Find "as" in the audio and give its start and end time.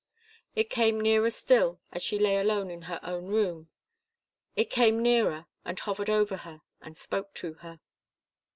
1.91-2.01